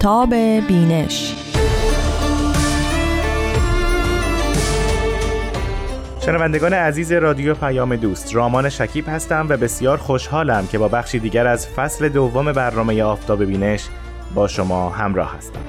[0.00, 0.34] آفتاب
[0.68, 1.34] بینش.
[6.20, 11.46] شنوندگان عزیز رادیو پیام دوست رامان شکیب هستم و بسیار خوشحالم که با بخشی دیگر
[11.46, 13.88] از فصل دوم برنامه آفتاب بینش
[14.34, 15.60] با شما همراه هستم.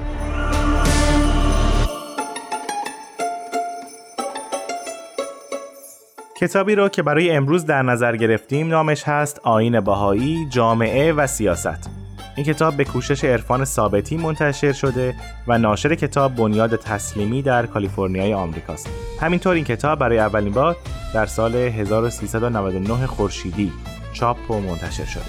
[6.37, 11.89] کتابی رو که برای امروز در نظر گرفتیم نامش هست آین باهایی جامعه و سیاست.
[12.35, 15.15] این کتاب به کوشش عرفان ثابتی منتشر شده
[15.47, 18.89] و ناشر کتاب بنیاد تسلیمی در کالیفرنیای آمریکاست.
[19.21, 20.75] همینطور این کتاب برای اولین بار
[21.13, 23.71] در سال 1399 خورشیدی
[24.13, 25.23] چاپ و منتشر شده.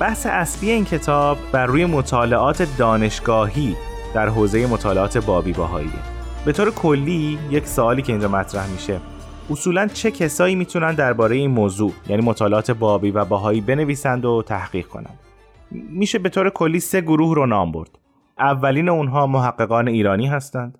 [0.00, 3.76] بحث اصلی این کتاب بر روی مطالعات دانشگاهی
[4.14, 5.90] در حوزه مطالعات بابی باهاییه.
[6.44, 9.00] به طور کلی یک سوالی که اینجا مطرح میشه
[9.50, 14.86] اصولا چه کسایی می‌تونن درباره این موضوع یعنی مطالعات بابی و باهایی بنویسند و تحقیق
[14.86, 15.18] کنند.
[15.70, 17.98] میشه به طور کلی سه گروه رو نام برد.
[18.38, 20.78] اولین اونها محققان ایرانی هستند.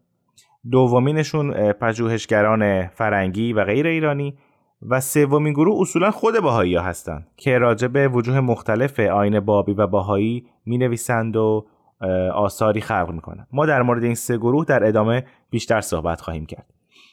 [0.70, 4.38] دومینشون پژوهشگران فرنگی و غیر ایرانی.
[4.88, 9.72] و سومین گروه اصولا خود باهایی ها هستند که راجع به وجوه مختلف آین بابی
[9.72, 11.66] و باهایی می نویسند و
[12.34, 13.46] آثاری خلق می‌کنند.
[13.52, 16.66] ما در مورد این سه گروه در ادامه بیشتر صحبت خواهیم کرد.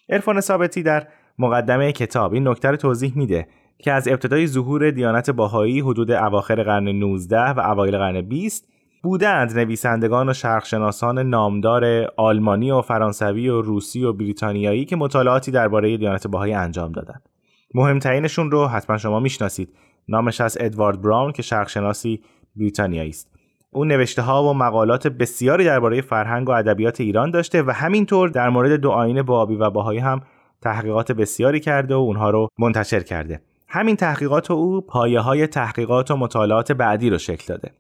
[0.09, 1.07] عرفان ثابتی در
[1.39, 6.63] مقدمه کتاب این نکته رو توضیح میده که از ابتدای ظهور دیانت باهایی حدود اواخر
[6.63, 8.67] قرن 19 و اوایل قرن 20
[9.03, 15.97] بودند نویسندگان و شرقشناسان نامدار آلمانی و فرانسوی و روسی و بریتانیایی که مطالعاتی درباره
[15.97, 17.29] دیانت باهایی انجام دادند.
[17.73, 19.73] مهمترینشون رو حتما شما می‌شناسید.
[20.07, 22.21] نامش از ادوارد براون که شرقشناسی
[22.55, 23.31] بریتانیایی است.
[23.71, 28.49] او نوشته ها و مقالات بسیاری درباره فرهنگ و ادبیات ایران داشته و همینطور در
[28.49, 30.21] مورد دو آین بابی و باهایی هم
[30.61, 33.41] تحقیقات بسیاری کرده و اونها رو منتشر کرده.
[33.67, 37.71] همین تحقیقات او پایه های تحقیقات و مطالعات بعدی رو شکل داده.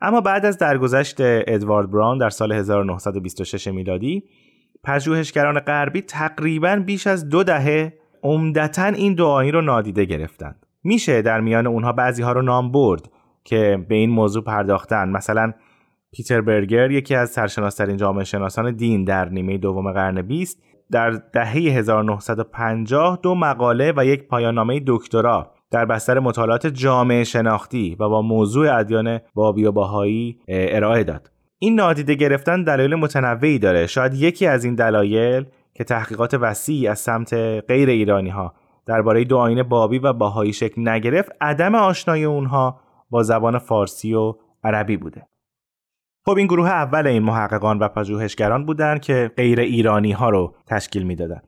[0.00, 4.24] اما بعد از درگذشت ادوارد براون در سال 1926 میلادی
[4.84, 10.66] پژوهشگران غربی تقریبا بیش از دو دهه عمدتا این دو رو نادیده گرفتند.
[10.84, 13.10] میشه در میان اونها بعضی ها رو نام برد
[13.44, 15.08] که به این موضوع پرداختن.
[15.08, 15.52] مثلا
[16.12, 20.62] پیتر برگر یکی از سرشناسترین جامعه شناسان دین در نیمه دوم قرن 20
[20.92, 28.08] در دهه 1950 دو مقاله و یک پایاننامه دکترا در بستر مطالعات جامعه شناختی و
[28.08, 31.30] با موضوع ادیان بابی و باهایی ارائه داد.
[31.58, 33.86] این نادیده گرفتن دلایل متنوعی داره.
[33.86, 37.34] شاید یکی از این دلایل که تحقیقات وسیعی از سمت
[37.68, 38.54] غیر ایرانی ها
[38.86, 42.80] درباره دو آین بابی و باهایی شکل نگرفت عدم آشنایی اونها
[43.10, 44.34] با زبان فارسی و
[44.64, 45.26] عربی بوده.
[46.26, 51.02] خب این گروه اول این محققان و پژوهشگران بودند که غیر ایرانی ها رو تشکیل
[51.02, 51.42] می‌دادند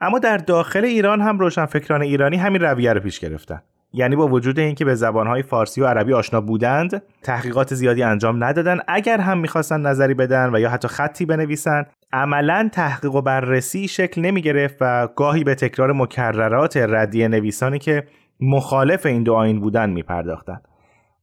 [0.00, 3.62] اما در داخل ایران هم روشنفکران ایرانی همین رویه رو پیش گرفتن.
[3.92, 8.78] یعنی با وجود اینکه به زبانهای فارسی و عربی آشنا بودند تحقیقات زیادی انجام ندادن.
[8.88, 14.20] اگر هم می‌خواستن نظری بدن و یا حتی خطی بنویسن عملا تحقیق و بررسی شکل
[14.20, 18.06] نمی گرفت و گاهی به تکرار مکررات ردی نویسانی که
[18.40, 20.60] مخالف این دو آین بودن می پرداختن.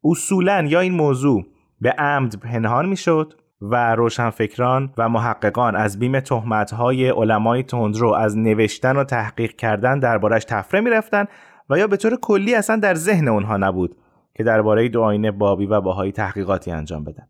[0.04, 1.46] اصولا یا این موضوع
[1.82, 8.98] به عمد پنهان می‌شد و روشنفکران و محققان از بیم تهمت‌های علمای تندرو از نوشتن
[8.98, 11.26] و تحقیق کردن دربارش تفره می‌رفتن
[11.70, 13.96] و یا به طور کلی اصلا در ذهن اونها نبود
[14.36, 17.28] که درباره دو آینه بابی و باهایی تحقیقاتی انجام بدن.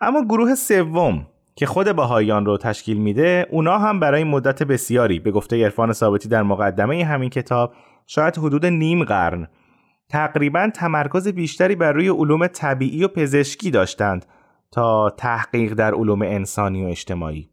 [0.00, 5.30] اما گروه سوم که خود باهایان رو تشکیل میده اونا هم برای مدت بسیاری به
[5.30, 7.72] گفته عرفان ثابتی در مقدمه همین کتاب
[8.06, 9.48] شاید حدود نیم قرن
[10.10, 14.26] تقریبا تمرکز بیشتری بر روی علوم طبیعی و پزشکی داشتند
[14.70, 17.48] تا تحقیق در علوم انسانی و اجتماعی.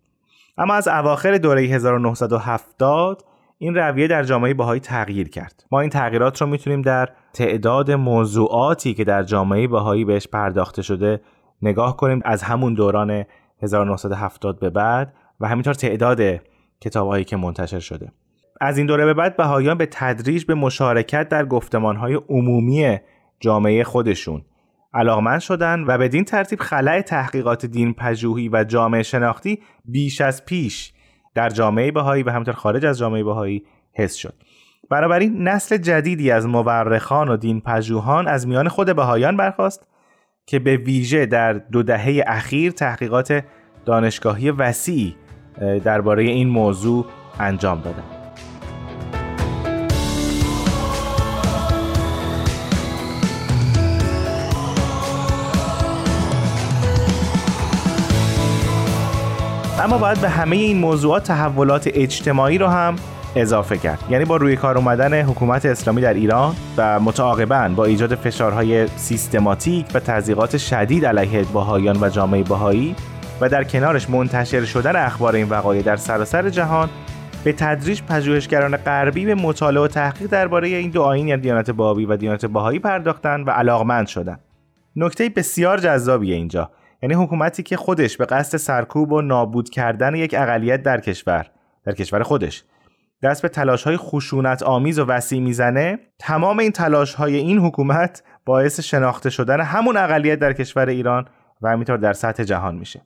[0.58, 3.24] اما از اواخر دوره 1970
[3.58, 5.64] این رویه در جامعه بهایی تغییر کرد.
[5.72, 11.22] ما این تغییرات رو می‌تونیم در تعداد موضوعاتی که در جامعه بهایی بهش پرداخته شده
[11.62, 13.26] نگاه کنیم از همون دوران
[13.62, 16.20] 1970 به بعد و همینطور تعداد
[16.82, 18.12] کتابهایی که منتشر شده.
[18.62, 22.98] از این دوره به بعد بهاییان به تدریج به مشارکت در گفتمانهای عمومی
[23.40, 24.42] جامعه خودشون
[24.94, 30.94] علاقمند شدند و بدین ترتیب خلای تحقیقات دین پژوهی و جامعه شناختی بیش از پیش
[31.36, 33.64] در جامعه بهایی و همینطور خارج از جامعه بهایی
[33.94, 34.34] حس شد.
[34.90, 39.88] بنابراین نسل جدیدی از مورخان و دین پژوهان از میان خود بهایان برخواست
[40.46, 43.44] که به ویژه در دو دهه اخیر تحقیقات
[43.86, 45.16] دانشگاهی وسیعی
[45.84, 47.06] درباره این موضوع
[47.40, 48.17] انجام دادند.
[59.88, 62.96] اما باید به همه این موضوعات تحولات اجتماعی رو هم
[63.36, 64.00] اضافه کرد.
[64.10, 69.86] یعنی با روی کار اومدن حکومت اسلامی در ایران و متعاقبا با ایجاد فشارهای سیستماتیک
[69.94, 72.96] و تضییقات شدید علیه بهاییان و جامعه بهایی
[73.42, 76.90] و در کنارش منتشر شدن اخبار این وقایع در سراسر جهان
[77.44, 82.06] به تدریج پژوهشگران غربی به مطالعه و تحقیق درباره این دو آیین یعنی دیانت بابی
[82.06, 84.40] و دیانت بهایی پرداختند و علاقمند شدند.
[84.96, 86.72] نکته بسیار جذابیه اینجا.
[87.04, 91.46] یعنی حکومتی که خودش به قصد سرکوب و نابود کردن یک اقلیت در کشور
[91.84, 92.64] در کشور خودش.
[93.24, 98.24] دست به تلاش های خشونت آمیز و وسیع می‌زنه تمام این تلاش های این حکومت
[98.46, 101.26] باعث شناخته شدن همون اقلیت در کشور ایران
[101.62, 103.02] و همینطور در سطح جهان میشه.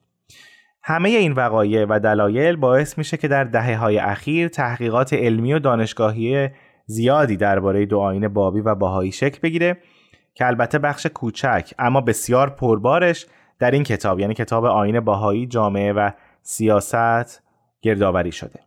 [0.84, 5.60] همه این وقایع و دلایل باعث میشه که در دهه های اخیر تحقیقات علمی و
[5.60, 6.50] دانشگاهی
[6.86, 9.78] زیادی درباره دو آین بابی و باهایی شکل بگیره
[10.34, 13.26] که البته بخش کوچک اما بسیار پربارش
[13.62, 16.12] در این کتاب یعنی کتاب آین باهایی جامعه و
[16.42, 17.44] سیاست
[17.82, 18.60] گردآوری شده.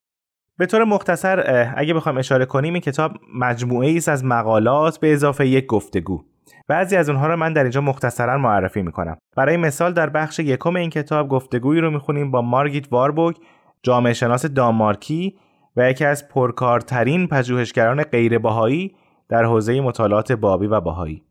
[0.58, 5.46] به طور مختصر اگه بخوایم اشاره کنیم این کتاب مجموعه ای از مقالات به اضافه
[5.46, 6.24] یک گفتگو.
[6.68, 9.16] بعضی از اونها رو من در اینجا مختصرا معرفی می‌کنم.
[9.36, 13.36] برای مثال در بخش یکم این کتاب گفتگویی رو می‌خونیم با مارگیت واربوگ
[13.82, 15.38] جامعه شناس دانمارکی
[15.76, 18.94] و یکی از پرکارترین پژوهشگران غیر باهایی
[19.28, 21.22] در حوزه مطالعات بابی و باهایی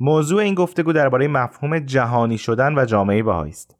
[0.00, 3.76] موضوع این گفتگو درباره مفهوم جهانی شدن و جامعه بهایی است.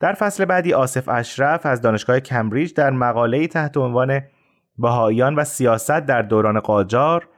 [0.00, 4.20] در فصل بعدی آصف اشرف از دانشگاه کمبریج در مقاله‌ای تحت عنوان
[4.78, 7.28] بهاییان و سیاست در دوران قاجار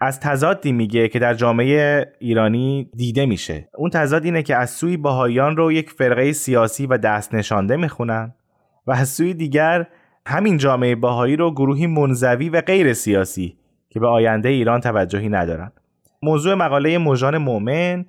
[0.00, 3.68] از تضادی میگه که در جامعه ایرانی دیده میشه.
[3.74, 8.34] اون تضاد اینه که از سوی بهاییان رو یک فرقه سیاسی و دست نشانده می‌خونن
[8.86, 9.86] و از سوی دیگر
[10.26, 13.56] همین جامعه بهایی رو گروهی منزوی و غیر سیاسی
[13.88, 15.72] که به آینده ایران توجهی ندارن.
[16.24, 18.04] موضوع مقاله موجان مؤمن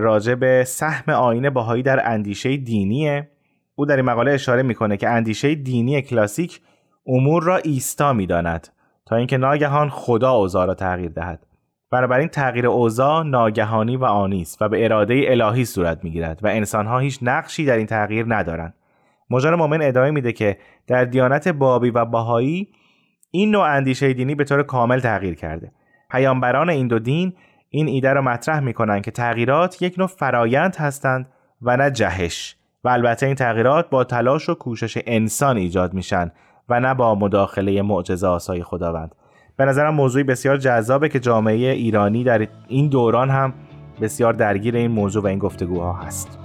[0.00, 3.28] راجع به سهم آین باهایی در اندیشه دینیه.
[3.74, 6.60] او در این مقاله اشاره می‌کنه که اندیشه دینی کلاسیک
[7.06, 8.68] امور را ایستا می‌داند
[9.06, 11.46] تا اینکه ناگهان خدا اوضاع را تغییر دهد.
[11.92, 16.98] بنابراین تغییر اوضاع ناگهانی و آنی است و به اراده الهی صورت می‌گیرد و انسانها
[16.98, 18.74] هیچ نقشی در این تغییر ندارند.
[19.30, 22.68] مجان مؤمن ادامه میده که در دیانت بابی و باهایی
[23.30, 25.72] این نوع اندیشه دینی به طور کامل تغییر کرده.
[26.10, 27.32] پیامبران این دو دین
[27.68, 31.26] این ایده را مطرح می‌کنند که تغییرات یک نوع فرایند هستند
[31.62, 32.56] و نه جهش.
[32.84, 36.32] و البته این تغییرات با تلاش و کوشش انسان ایجاد میشن
[36.68, 39.14] و نه با مداخله معجزه آسای خداوند.
[39.56, 43.54] به نظرم موضوعی بسیار جذابه که جامعه ایرانی در این دوران هم
[44.00, 46.38] بسیار درگیر این موضوع و این گفتگوها هست.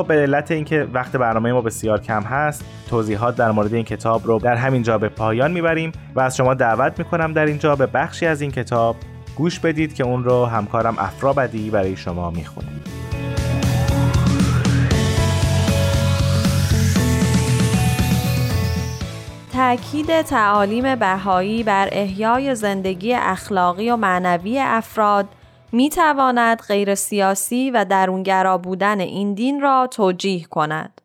[0.00, 4.26] خب به علت اینکه وقت برنامه ما بسیار کم هست توضیحات در مورد این کتاب
[4.26, 7.86] رو در همین جا به پایان می‌بریم و از شما دعوت می‌کنم در اینجا به
[7.86, 8.96] بخشی از این کتاب
[9.36, 12.68] گوش بدید که اون رو همکارم افرا بدی برای شما می‌خونه.
[19.52, 25.28] تأکید تعالیم بهایی بر احیای زندگی اخلاقی و معنوی افراد
[25.72, 31.00] می تواند غیر سیاسی و درونگرا بودن این دین را توجیه کند.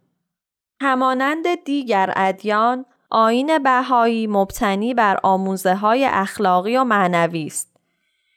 [0.82, 7.78] همانند دیگر ادیان، آین بهایی مبتنی بر آموزه های اخلاقی و معنوی است.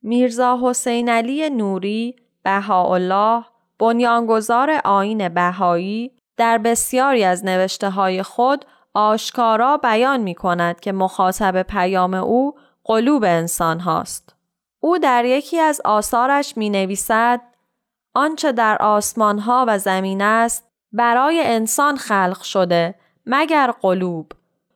[0.02, 3.44] میرزا حسین علی نوری، بهاءالله،
[3.78, 8.64] بنیانگذار آین بهایی در بسیاری از نوشته های خود
[8.94, 14.37] آشکارا بیان می کند که مخاطب پیام او قلوب انسان هاست.
[14.80, 17.40] او در یکی از آثارش می نویسد
[18.14, 22.94] آنچه در آسمان ها و زمین است برای انسان خلق شده
[23.26, 24.32] مگر قلوب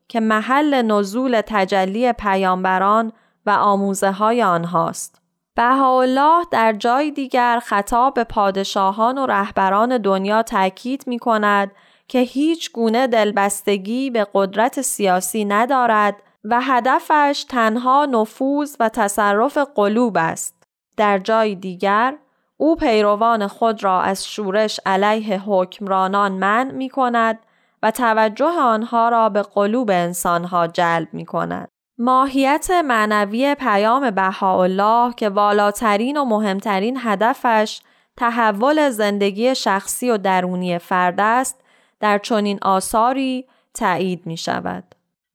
[0.09, 3.13] که محل نزول تجلی پیامبران
[3.47, 5.23] و آموزه های آنهاست.
[5.55, 11.73] بهاءالله در جای دیگر خطاب به پادشاهان و رهبران دنیا تاکید می کند
[12.09, 20.17] که هیچ گونه دلبستگی به قدرت سیاسی ندارد و هدفش تنها نفوذ و تصرف قلوب
[20.17, 20.63] است.
[20.97, 22.17] در جای دیگر
[22.57, 27.39] او پیروان خود را از شورش علیه حکمرانان منع می کند
[27.83, 31.69] و توجه آنها را به قلوب انسانها جلب می کند.
[31.99, 37.81] ماهیت معنوی پیام بهاءالله که والاترین و مهمترین هدفش
[38.17, 41.61] تحول زندگی شخصی و درونی فرد است
[42.01, 44.85] در چنین آثاری تایید می شود.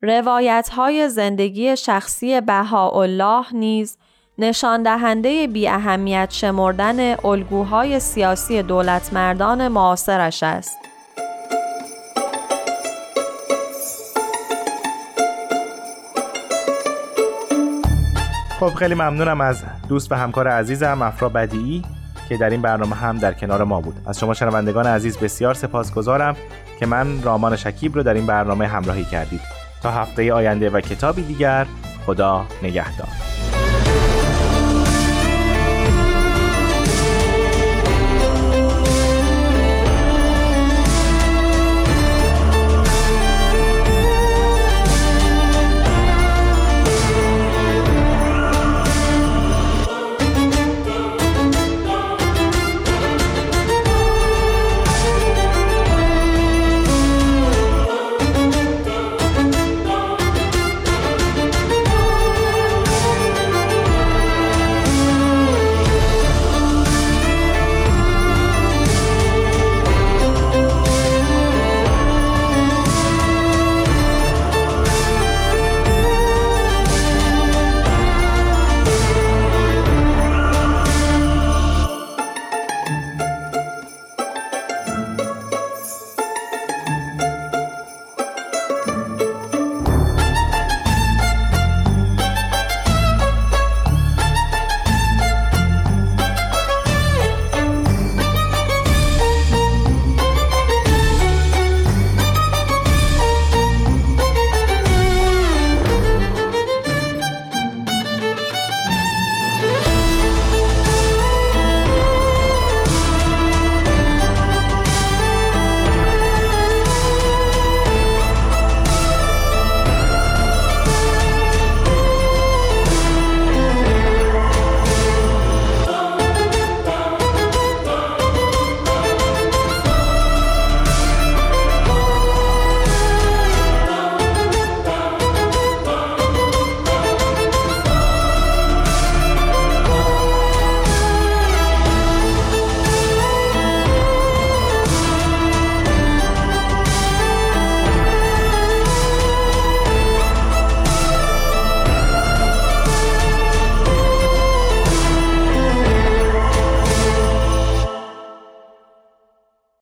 [0.02, 3.98] روایت های زندگی شخصی بهاءالله نیز
[4.38, 10.78] نشان دهنده بی اهمیت شمردن الگوهای سیاسی دولت مردان معاصرش است.
[18.60, 21.84] خب خیلی ممنونم از دوست و همکار عزیزم افرا بدیعی
[22.30, 26.36] که در این برنامه هم در کنار ما بود از شما شنوندگان عزیز بسیار سپاسگزارم
[26.80, 31.22] که من رامان شکیب رو در این برنامه همراهی کردید تا هفته آینده و کتابی
[31.22, 31.68] دیگر
[32.06, 33.27] خدا نگهدار.